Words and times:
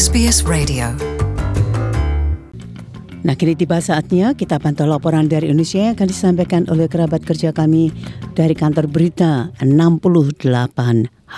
SBS 0.00 0.48
Radio. 0.48 0.96
Nah, 3.20 3.36
kini 3.36 3.52
tiba 3.52 3.84
saatnya 3.84 4.32
kita 4.32 4.56
pantau 4.56 4.88
laporan 4.88 5.28
dari 5.28 5.52
Indonesia 5.52 5.76
yang 5.76 5.92
akan 5.92 6.08
disampaikan 6.08 6.64
oleh 6.72 6.88
kerabat 6.88 7.20
kerja 7.20 7.52
kami 7.52 7.92
dari 8.32 8.56
kantor 8.56 8.88
berita 8.88 9.52
68H. 9.60 11.36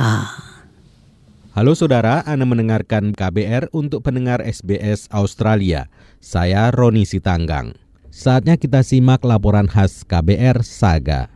Halo 1.58 1.74
saudara, 1.74 2.22
Anda 2.22 2.46
mendengarkan 2.46 3.10
KBR 3.18 3.74
untuk 3.74 4.06
pendengar 4.06 4.38
SBS 4.46 5.10
Australia. 5.10 5.90
Saya 6.22 6.70
Roni 6.70 7.02
Sitanggang. 7.02 7.74
Saatnya 8.14 8.54
kita 8.54 8.86
simak 8.86 9.26
laporan 9.26 9.66
khas 9.66 10.06
KBR 10.06 10.62
Saga. 10.62 11.34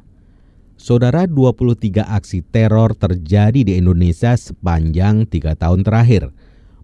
Saudara 0.78 1.26
23 1.26 2.06
aksi 2.06 2.46
teror 2.54 2.94
terjadi 2.94 3.66
di 3.66 3.74
Indonesia 3.82 4.38
sepanjang 4.38 5.26
tiga 5.26 5.58
tahun 5.58 5.82
terakhir. 5.82 6.30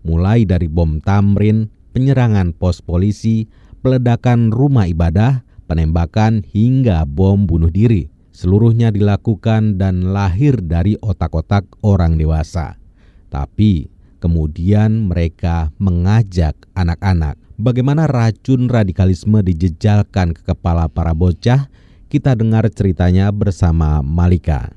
Mulai 0.03 0.43
dari 0.43 0.67
bom 0.67 0.99
tamrin, 0.99 1.71
penyerangan 1.95 2.55
pos 2.55 2.83
polisi, 2.83 3.47
peledakan 3.83 4.51
rumah 4.51 4.91
ibadah, 4.91 5.47
penembakan 5.71 6.43
hingga 6.47 7.07
bom 7.07 7.47
bunuh 7.47 7.71
diri. 7.71 8.11
Seluruhnya 8.33 8.91
dilakukan 8.91 9.77
dan 9.77 10.11
lahir 10.11 10.59
dari 10.59 10.99
otak-otak 10.99 11.69
orang 11.85 12.17
dewasa. 12.17 12.81
Tapi 13.29 13.93
kemudian 14.19 15.11
mereka 15.11 15.71
mengajak 15.77 16.57
anak-anak. 16.73 17.37
Bagaimana 17.61 18.09
racun 18.11 18.67
radikalisme 18.67 19.39
dijejalkan 19.45 20.35
ke 20.35 20.43
kepala 20.43 20.89
para 20.91 21.13
bocah 21.13 21.71
kita 22.13 22.35
dengar 22.35 22.67
ceritanya 22.69 23.31
bersama 23.31 24.03
Malika. 24.03 24.73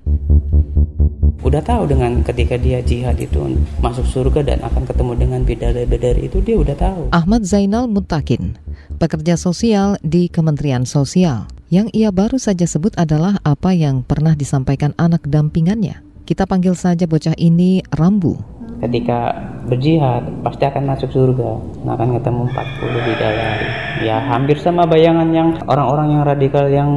Udah 1.44 1.60
tahu 1.60 1.90
dengan 1.90 2.24
ketika 2.24 2.56
dia 2.56 2.80
jihad 2.80 3.20
itu 3.20 3.60
masuk 3.84 4.06
surga 4.08 4.46
dan 4.46 4.60
akan 4.64 4.84
ketemu 4.88 5.14
dengan 5.20 5.42
bidadari-bidadari 5.44 6.32
itu 6.32 6.40
dia 6.40 6.56
udah 6.56 6.76
tahu. 6.78 7.02
Ahmad 7.12 7.44
Zainal 7.44 7.92
Mutakin, 7.92 8.56
pekerja 9.02 9.36
sosial 9.36 10.00
di 10.06 10.32
Kementerian 10.32 10.88
Sosial. 10.88 11.50
Yang 11.68 11.92
ia 11.98 12.14
baru 12.14 12.38
saja 12.38 12.70
sebut 12.70 12.94
adalah 12.96 13.42
apa 13.42 13.74
yang 13.74 14.06
pernah 14.06 14.38
disampaikan 14.38 14.94
anak 14.96 15.26
dampingannya. 15.26 16.00
Kita 16.24 16.46
panggil 16.46 16.78
saja 16.78 17.10
bocah 17.10 17.34
ini 17.38 17.82
Rambu 17.90 18.56
ketika 18.84 19.32
berjihad 19.66 20.44
pasti 20.44 20.68
akan 20.68 20.84
masuk 20.84 21.10
surga 21.10 21.52
nah, 21.88 21.96
akan 21.96 22.20
ketemu 22.20 22.42
40 22.52 23.08
bidadari 23.08 23.70
ya 24.04 24.18
hampir 24.20 24.58
sama 24.60 24.84
bayangan 24.84 25.30
yang 25.32 25.50
orang-orang 25.66 26.08
yang 26.20 26.24
radikal 26.28 26.66
yang 26.68 26.92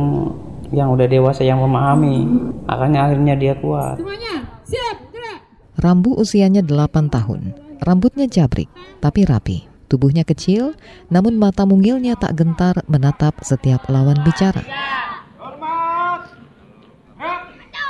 yang 0.72 0.92
udah 0.92 1.06
dewasa 1.08 1.44
yang 1.44 1.61
memahami. 1.62 2.28
Akhirnya 2.69 3.08
akhirnya 3.08 3.34
dia 3.36 3.55
kuat. 3.56 3.97
Semuanya 3.97 4.34
siap 4.64 4.97
gerak. 5.12 5.41
Rambu 5.80 6.16
usianya 6.19 6.60
8 6.60 7.08
tahun. 7.08 7.41
Rambutnya 7.80 8.27
jabrik 8.27 8.69
tapi 8.98 9.25
rapi. 9.25 9.64
Tubuhnya 9.88 10.27
kecil 10.27 10.77
namun 11.08 11.41
mata 11.41 11.64
mungilnya 11.64 12.12
tak 12.20 12.36
gentar 12.36 12.84
menatap 12.91 13.41
setiap 13.41 13.88
lawan 13.88 14.20
bicara. 14.20 14.60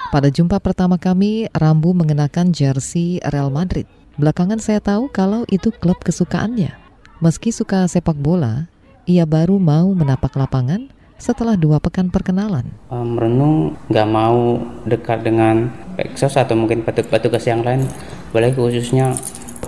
Pada 0.08 0.32
jumpa 0.32 0.56
pertama 0.64 0.96
kami, 0.96 1.52
Rambu 1.52 1.92
mengenakan 1.92 2.48
jersey 2.48 3.20
Real 3.28 3.52
Madrid. 3.52 3.84
Belakangan 4.16 4.56
saya 4.56 4.80
tahu 4.80 5.12
kalau 5.12 5.44
itu 5.52 5.68
klub 5.68 6.00
kesukaannya. 6.00 6.72
Meski 7.20 7.52
suka 7.52 7.84
sepak 7.84 8.16
bola, 8.16 8.72
ia 9.04 9.28
baru 9.28 9.60
mau 9.60 9.92
menapak 9.92 10.32
lapangan 10.32 10.88
setelah 11.18 11.58
dua 11.58 11.82
pekan 11.82 12.08
perkenalan. 12.08 12.70
Merenung 12.88 13.74
nggak 13.90 14.08
mau 14.08 14.62
dekat 14.86 15.26
dengan 15.26 15.68
Peksos 15.98 16.38
atau 16.38 16.54
mungkin 16.54 16.86
petugas 16.86 17.42
yang 17.42 17.66
lain, 17.66 17.82
boleh 18.30 18.54
khususnya 18.54 19.18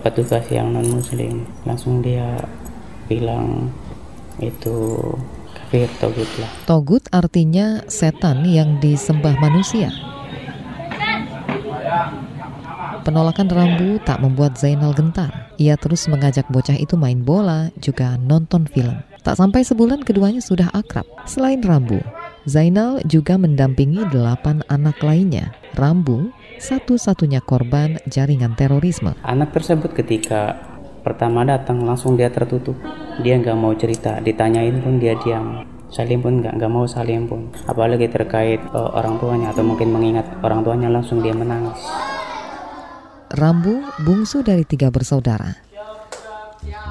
petugas 0.01 0.47
yang 0.49 0.71
non 0.71 0.87
muslim. 0.87 1.43
Langsung 1.67 2.01
dia 2.01 2.39
bilang 3.11 3.75
itu 4.39 4.95
kafir 5.53 5.91
togut 5.99 6.31
lah. 6.39 6.51
Togut 6.71 7.05
artinya 7.11 7.83
setan 7.91 8.47
yang 8.47 8.79
disembah 8.79 9.35
manusia. 9.43 9.91
Penolakan 13.01 13.49
Rambu 13.51 13.99
tak 14.07 14.23
membuat 14.23 14.55
Zainal 14.55 14.95
gentar. 14.95 15.51
Ia 15.59 15.75
terus 15.75 16.07
mengajak 16.07 16.47
bocah 16.47 16.79
itu 16.79 16.95
main 16.95 17.27
bola, 17.27 17.75
juga 17.81 18.15
nonton 18.21 18.71
film. 18.71 19.03
Tak 19.21 19.37
sampai 19.37 19.61
sebulan 19.61 20.01
keduanya 20.01 20.41
sudah 20.41 20.73
akrab. 20.73 21.05
Selain 21.29 21.61
Rambu, 21.61 22.01
Zainal 22.49 23.05
juga 23.05 23.37
mendampingi 23.37 24.09
delapan 24.09 24.65
anak 24.73 25.05
lainnya. 25.05 25.53
Rambu 25.77 26.33
satu-satunya 26.57 27.45
korban 27.45 28.01
jaringan 28.09 28.57
terorisme. 28.57 29.13
Anak 29.21 29.53
tersebut 29.53 29.93
ketika 29.93 30.57
pertama 31.05 31.45
datang 31.45 31.85
langsung 31.85 32.17
dia 32.17 32.33
tertutup. 32.33 32.81
Dia 33.21 33.37
nggak 33.37 33.57
mau 33.61 33.77
cerita, 33.77 34.25
ditanyain 34.25 34.81
pun 34.81 34.97
dia 34.97 35.17
diam. 35.21 35.69
Salim 35.93 36.25
pun 36.25 36.41
nggak 36.41 36.57
nggak 36.57 36.73
mau 36.73 36.89
salim 36.89 37.29
pun. 37.29 37.53
Apalagi 37.69 38.09
terkait 38.09 38.63
uh, 38.73 38.89
orang 38.97 39.21
tuanya 39.21 39.53
atau 39.53 39.61
mungkin 39.61 39.93
mengingat 39.93 40.25
orang 40.41 40.65
tuanya 40.65 40.89
langsung 40.89 41.21
dia 41.21 41.37
menangis. 41.37 41.77
Rambu 43.37 43.85
bungsu 44.01 44.41
dari 44.41 44.65
tiga 44.65 44.89
bersaudara. 44.89 45.70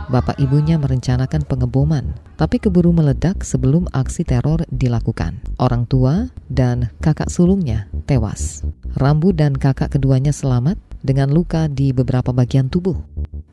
Bapak 0.09 0.41
ibunya 0.41 0.73
merencanakan 0.81 1.45
pengeboman, 1.45 2.17
tapi 2.33 2.57
keburu 2.57 2.89
meledak 2.89 3.45
sebelum 3.45 3.85
aksi 3.93 4.25
teror 4.25 4.65
dilakukan. 4.73 5.37
Orang 5.61 5.85
tua 5.85 6.33
dan 6.49 6.89
kakak 6.97 7.29
sulungnya 7.29 7.85
tewas. 8.09 8.65
Rambu 8.97 9.29
dan 9.37 9.53
kakak 9.53 9.93
keduanya 9.93 10.33
selamat 10.33 10.81
dengan 11.05 11.29
luka 11.29 11.69
di 11.69 11.93
beberapa 11.93 12.33
bagian 12.33 12.73
tubuh. 12.73 12.97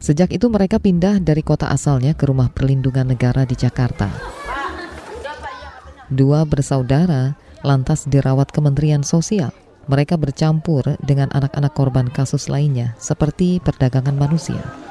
Sejak 0.01 0.33
itu 0.33 0.49
mereka 0.49 0.81
pindah 0.81 1.21
dari 1.21 1.45
kota 1.45 1.69
asalnya 1.69 2.17
ke 2.17 2.25
rumah 2.25 2.49
perlindungan 2.49 3.05
negara 3.05 3.45
di 3.45 3.53
Jakarta. 3.53 4.09
Dua 6.09 6.49
bersaudara 6.49 7.37
lantas 7.69 8.09
dirawat 8.09 8.49
Kementerian 8.49 9.05
Sosial 9.05 9.53
mereka 9.87 10.19
bercampur 10.19 10.83
dengan 11.05 11.31
anak-anak 11.31 11.73
korban 11.77 12.11
kasus 12.11 12.51
lainnya, 12.51 12.99
seperti 12.99 13.63
perdagangan 13.63 14.19
manusia. 14.19 14.86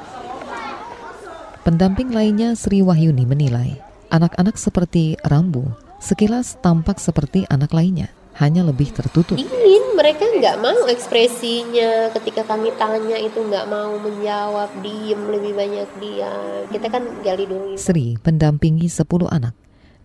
Pendamping 1.66 2.14
lainnya 2.14 2.54
Sri 2.54 2.78
Wahyuni 2.78 3.26
menilai, 3.26 3.74
anak-anak 4.14 4.54
seperti 4.54 5.18
Rambu 5.26 5.66
sekilas 5.98 6.62
tampak 6.62 7.02
seperti 7.02 7.42
anak 7.50 7.74
lainnya, 7.74 8.06
hanya 8.38 8.62
lebih 8.62 8.94
tertutup. 8.94 9.34
Ingin 9.34 9.98
mereka 9.98 10.30
nggak 10.30 10.62
mau 10.62 10.86
ekspresinya 10.86 12.14
ketika 12.14 12.46
kami 12.46 12.70
tanya 12.78 13.18
itu 13.18 13.42
nggak 13.42 13.66
mau 13.66 13.98
menjawab, 13.98 14.78
diem 14.78 15.18
lebih 15.26 15.58
banyak 15.58 15.90
dia. 15.98 16.30
Kita 16.70 16.86
kan 16.86 17.02
gali 17.26 17.50
dulu. 17.50 17.74
Sri 17.74 18.14
pendampingi 18.14 18.86
10 18.86 19.26
anak 19.26 19.58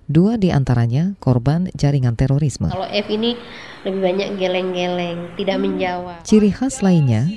Dua 0.10 0.42
di 0.42 0.50
antaranya 0.50 1.14
korban 1.22 1.70
jaringan 1.78 2.18
terorisme. 2.18 2.74
Kalau 2.74 2.90
F 2.90 3.08
ini 3.08 3.38
lebih 3.86 4.02
banyak 4.02 4.30
geleng-geleng, 4.42 5.38
tidak 5.38 5.58
menjawab. 5.62 6.26
Ciri 6.26 6.50
khas 6.50 6.82
lainnya, 6.82 7.30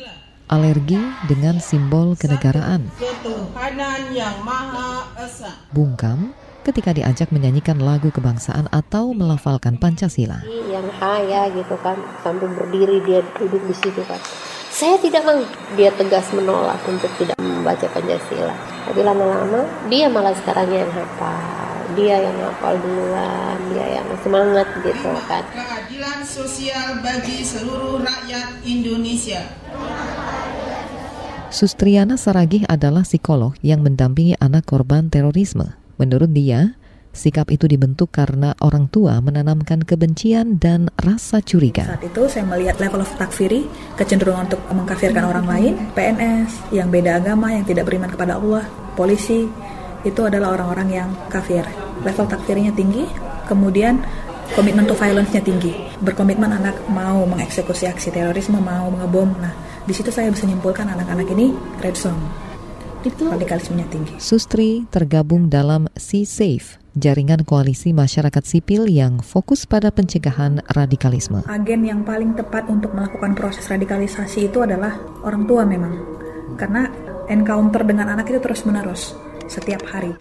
alergi 0.49 1.01
dengan 1.29 1.59
simbol 1.61 2.15
kenegaraan. 2.19 2.89
Bungkam 5.73 6.37
ketika 6.65 6.97
diajak 6.97 7.29
menyanyikan 7.29 7.77
lagu 7.81 8.09
kebangsaan 8.09 8.73
atau 8.73 9.13
melafalkan 9.13 9.77
Pancasila. 9.77 10.41
Yang 10.49 10.89
haya 11.01 11.53
gitu 11.53 11.77
kan, 11.85 12.01
sambil 12.25 12.49
berdiri 12.53 13.05
dia 13.05 13.21
duduk 13.37 13.61
di 13.69 13.75
situ 13.77 14.01
kan. 14.09 14.21
Saya 14.75 14.99
tidak 14.99 15.23
mau. 15.23 15.39
Dia 15.79 15.95
tegas 15.95 16.35
menolak 16.35 16.81
untuk 16.89 17.13
tidak 17.21 17.39
membaca 17.39 17.87
Pancasila. 17.93 18.57
Tapi 18.91 19.01
lama-lama 19.05 19.63
dia 19.87 20.09
malah 20.09 20.35
sekarang 20.35 20.73
yang 20.73 20.91
hafal 20.91 21.65
dia 21.95 22.17
yang 22.17 22.37
hafal 22.43 22.75
duluan 22.81 23.59
dia 23.71 24.01
yang 24.01 24.09
semangat 24.25 24.67
gitu 24.83 25.13
kan 25.31 25.45
keadilan 25.53 26.21
sosial 26.27 27.05
bagi 27.05 27.45
seluruh 27.45 28.03
rakyat 28.03 28.65
Indonesia 28.67 29.45
Sustriana 31.55 32.19
Saragih 32.19 32.67
adalah 32.67 33.07
psikolog 33.07 33.55
yang 33.63 33.79
mendampingi 33.87 34.35
anak 34.43 34.67
korban 34.67 35.07
terorisme. 35.07 35.79
Menurut 36.03 36.35
dia, 36.35 36.75
sikap 37.15 37.47
itu 37.47 37.71
dibentuk 37.71 38.11
karena 38.11 38.59
orang 38.59 38.91
tua 38.91 39.23
menanamkan 39.23 39.87
kebencian 39.87 40.59
dan 40.59 40.91
rasa 40.99 41.39
curiga. 41.39 41.87
Saat 41.95 42.11
itu 42.11 42.27
saya 42.27 42.43
melihat 42.43 42.83
level 42.83 43.07
of 43.07 43.13
takfiri, 43.15 43.71
kecenderungan 43.95 44.51
untuk 44.51 44.67
mengkafirkan 44.67 45.23
orang 45.23 45.47
lain, 45.47 45.73
PNS, 45.95 46.75
yang 46.75 46.91
beda 46.91 47.23
agama, 47.23 47.55
yang 47.55 47.63
tidak 47.63 47.87
beriman 47.87 48.11
kepada 48.11 48.35
Allah, 48.35 48.67
polisi, 48.99 49.47
itu 50.03 50.21
adalah 50.27 50.59
orang-orang 50.59 50.89
yang 50.91 51.09
kafir. 51.31 51.63
Level 52.03 52.27
takfirnya 52.27 52.75
tinggi, 52.75 53.07
kemudian 53.47 54.03
komitmen 54.59 54.91
to 54.91 54.99
violence-nya 54.99 55.39
tinggi. 55.39 55.71
Berkomitmen 56.03 56.51
anak 56.51 56.83
mau 56.91 57.23
mengeksekusi 57.31 57.87
aksi 57.87 58.11
terorisme, 58.11 58.59
mau 58.59 58.91
ngebom. 58.91 59.31
Nah, 59.39 59.55
di 59.85 59.93
situ 59.93 60.09
saya 60.09 60.33
bisa 60.33 60.49
menyimpulkan 60.49 60.89
anak-anak 60.89 61.29
ini 61.37 61.53
red 61.85 61.97
zone. 61.97 62.17
Itu 63.05 63.29
radikalismenya 63.29 63.85
tinggi. 63.93 64.17
Sustri 64.17 64.89
tergabung 64.89 65.53
dalam 65.53 65.93
Sea 65.93 66.25
Safe, 66.25 66.81
jaringan 66.97 67.45
koalisi 67.45 67.93
masyarakat 67.93 68.41
sipil 68.41 68.89
yang 68.89 69.21
fokus 69.21 69.69
pada 69.69 69.93
pencegahan 69.93 70.65
radikalisme. 70.73 71.45
Agen 71.45 71.85
yang 71.85 72.01
paling 72.01 72.33
tepat 72.33 72.65
untuk 72.73 72.97
melakukan 72.97 73.37
proses 73.37 73.69
radikalisasi 73.69 74.49
itu 74.49 74.65
adalah 74.65 74.97
orang 75.21 75.45
tua 75.45 75.69
memang. 75.69 76.01
Karena 76.57 76.89
encounter 77.29 77.85
dengan 77.85 78.09
anak 78.09 78.33
itu 78.33 78.41
terus 78.41 78.65
menerus 78.65 79.13
setiap 79.53 79.85
hari. 79.93 80.17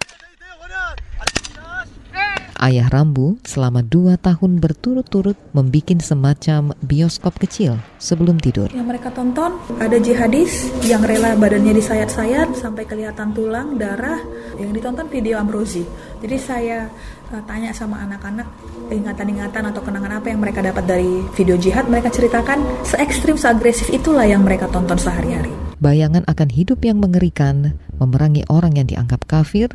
Ayah 2.64 2.88
Rambu 2.88 3.36
selama 3.44 3.84
dua 3.84 4.16
tahun 4.16 4.56
berturut-turut 4.56 5.36
membuat 5.52 6.00
semacam 6.00 6.72
bioskop 6.80 7.36
kecil 7.36 7.76
sebelum 8.00 8.40
tidur. 8.40 8.72
Yang 8.72 8.88
mereka 8.88 9.12
tonton 9.12 9.60
ada 9.76 10.00
jihadis 10.00 10.72
yang 10.80 11.04
rela 11.04 11.36
badannya 11.36 11.76
disayat-sayat 11.76 12.56
sampai 12.56 12.88
kelihatan 12.88 13.36
tulang, 13.36 13.76
darah. 13.76 14.16
Yang 14.56 14.80
ditonton 14.80 15.12
video 15.12 15.36
Amrozi. 15.36 15.84
Jadi 16.24 16.36
saya 16.40 16.88
uh, 17.36 17.42
tanya 17.44 17.76
sama 17.76 18.00
anak-anak 18.00 18.48
ingatan-ingatan 18.88 19.68
atau 19.68 19.84
kenangan 19.84 20.24
apa 20.24 20.32
yang 20.32 20.40
mereka 20.40 20.64
dapat 20.64 20.88
dari 20.88 21.20
video 21.36 21.60
jihad. 21.60 21.84
Mereka 21.84 22.16
ceritakan 22.16 22.64
se 22.80 22.96
ekstrim, 22.96 23.36
se 23.36 23.44
agresif 23.44 23.92
itulah 23.92 24.24
yang 24.24 24.40
mereka 24.40 24.72
tonton 24.72 24.96
sehari-hari. 24.96 25.52
Bayangan 25.84 26.24
akan 26.24 26.48
hidup 26.48 26.80
yang 26.80 26.96
mengerikan, 26.96 27.76
memerangi 28.00 28.48
orang 28.48 28.80
yang 28.80 28.88
dianggap 28.88 29.28
kafir, 29.28 29.68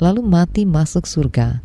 lalu 0.00 0.24
mati 0.24 0.64
masuk 0.64 1.04
surga 1.04 1.60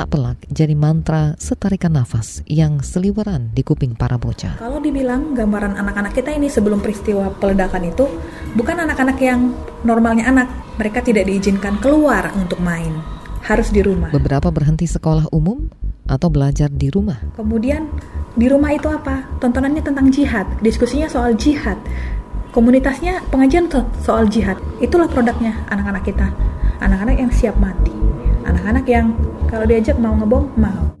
tak 0.00 0.16
pelak 0.16 0.40
jadi 0.48 0.72
mantra 0.72 1.36
setarikan 1.36 1.92
nafas 1.92 2.40
yang 2.48 2.80
seliweran 2.80 3.52
di 3.52 3.60
kuping 3.60 3.92
para 3.92 4.16
bocah. 4.16 4.56
Kalau 4.56 4.80
dibilang 4.80 5.36
gambaran 5.36 5.76
anak-anak 5.76 6.16
kita 6.16 6.32
ini 6.32 6.48
sebelum 6.48 6.80
peristiwa 6.80 7.28
peledakan 7.36 7.92
itu 7.92 8.08
bukan 8.56 8.80
anak-anak 8.80 9.20
yang 9.20 9.52
normalnya 9.84 10.24
anak. 10.24 10.48
Mereka 10.80 11.04
tidak 11.04 11.28
diizinkan 11.28 11.76
keluar 11.84 12.32
untuk 12.32 12.64
main. 12.64 12.96
Harus 13.44 13.68
di 13.68 13.84
rumah. 13.84 14.08
Beberapa 14.08 14.48
berhenti 14.48 14.88
sekolah 14.88 15.28
umum 15.36 15.68
atau 16.08 16.32
belajar 16.32 16.72
di 16.72 16.88
rumah. 16.88 17.20
Kemudian 17.36 17.92
di 18.32 18.48
rumah 18.48 18.72
itu 18.72 18.88
apa? 18.88 19.28
Tontonannya 19.36 19.84
tentang 19.84 20.08
jihad, 20.08 20.48
diskusinya 20.64 21.12
soal 21.12 21.36
jihad. 21.36 21.76
Komunitasnya 22.56 23.20
pengajian 23.28 23.68
soal 24.00 24.32
jihad. 24.32 24.56
Itulah 24.80 25.12
produknya 25.12 25.60
anak-anak 25.68 26.08
kita. 26.08 26.32
Anak-anak 26.80 27.20
yang 27.20 27.28
siap 27.28 27.60
mati. 27.60 28.09
Anak-anak 28.50 28.86
yang 28.90 29.14
kalau 29.46 29.62
diajak 29.62 29.94
mau 30.02 30.10
ngebom, 30.18 30.50
mau. 30.58 30.98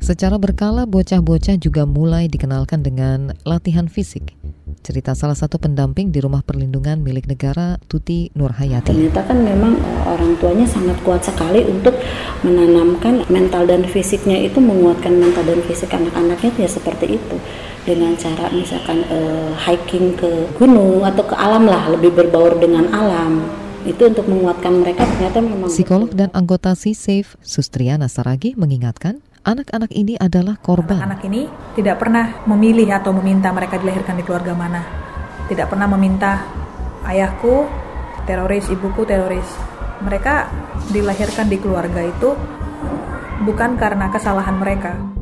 Secara 0.00 0.40
berkala, 0.40 0.88
bocah-bocah 0.88 1.60
juga 1.60 1.84
mulai 1.84 2.32
dikenalkan 2.32 2.80
dengan 2.80 3.36
latihan 3.44 3.92
fisik. 3.92 4.32
Cerita 4.80 5.12
salah 5.12 5.36
satu 5.36 5.60
pendamping 5.60 6.08
di 6.08 6.24
rumah 6.24 6.40
perlindungan 6.40 7.04
milik 7.04 7.28
negara, 7.28 7.76
Tuti 7.92 8.32
Nurhayati. 8.32 8.88
Ternyata 8.88 9.20
kan 9.20 9.36
memang 9.36 9.76
orang 10.08 10.32
tuanya 10.40 10.64
sangat 10.64 10.96
kuat 11.04 11.28
sekali 11.28 11.60
untuk 11.68 11.92
menanamkan 12.40 13.28
mental 13.28 13.68
dan 13.68 13.84
fisiknya 13.84 14.40
itu 14.40 14.64
menguatkan 14.64 15.12
mental 15.12 15.44
dan 15.44 15.60
fisik 15.60 15.92
anak-anaknya 15.92 16.56
ya 16.56 16.68
seperti 16.72 17.20
itu 17.20 17.36
dengan 17.84 18.16
cara 18.16 18.48
misalkan 18.48 19.04
uh, 19.12 19.52
hiking 19.60 20.16
ke 20.16 20.56
gunung 20.56 21.04
atau 21.04 21.20
ke 21.20 21.36
alam 21.36 21.68
lah 21.68 21.92
lebih 21.92 22.16
berbaur 22.16 22.56
dengan 22.56 22.88
alam 22.96 23.67
itu 23.86 24.02
untuk 24.06 24.26
menguatkan 24.26 24.74
mereka 24.74 25.06
ternyata 25.06 25.38
memang 25.38 25.70
psikolog 25.70 26.10
dan 26.10 26.32
anggota 26.34 26.74
C-Safe 26.74 27.38
Sustriana 27.44 28.10
Saragi 28.10 28.58
mengingatkan 28.58 29.22
anak-anak 29.46 29.94
ini 29.94 30.18
adalah 30.18 30.58
korban. 30.58 30.98
Anak, 30.98 31.22
-anak 31.22 31.28
ini 31.30 31.42
tidak 31.78 32.02
pernah 32.02 32.42
memilih 32.44 32.90
atau 32.90 33.14
meminta 33.14 33.54
mereka 33.54 33.78
dilahirkan 33.78 34.18
di 34.18 34.24
keluarga 34.26 34.52
mana. 34.52 34.82
Tidak 35.48 35.66
pernah 35.70 35.88
meminta 35.88 36.44
ayahku 37.06 37.64
teroris, 38.28 38.68
ibuku 38.68 39.08
teroris. 39.08 39.48
Mereka 40.04 40.34
dilahirkan 40.92 41.46
di 41.48 41.56
keluarga 41.56 42.04
itu 42.04 42.36
bukan 43.42 43.80
karena 43.80 44.12
kesalahan 44.12 44.56
mereka. 44.60 45.17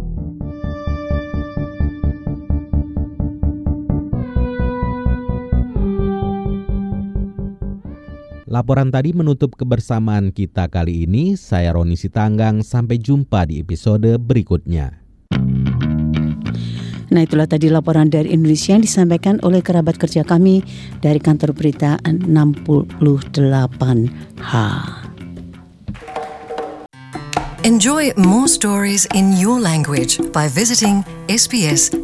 Laporan 8.57 8.89
tadi 8.89 9.13
menutup 9.13 9.53
kebersamaan 9.53 10.33
kita 10.33 10.73
kali 10.73 11.05
ini. 11.05 11.37
Saya 11.37 11.77
Roni 11.77 11.93
Sitanggang, 11.93 12.65
sampai 12.65 12.97
jumpa 12.97 13.45
di 13.45 13.61
episode 13.61 14.17
berikutnya. 14.17 14.97
Nah 17.13 17.21
itulah 17.21 17.45
tadi 17.45 17.69
laporan 17.69 18.09
dari 18.09 18.33
Indonesia 18.33 18.73
yang 18.73 18.81
disampaikan 18.81 19.37
oleh 19.45 19.61
kerabat 19.61 20.01
kerja 20.01 20.25
kami 20.25 20.65
dari 21.05 21.21
kantor 21.21 21.53
berita 21.53 22.01
68H. 22.09 24.53
Enjoy 27.61 28.09
more 28.17 28.49
stories 28.49 29.05
in 29.13 29.37
your 29.37 29.61
language 29.61 30.17
by 30.33 30.49
visiting 30.49 31.05
sbs.com.au. 31.29 32.01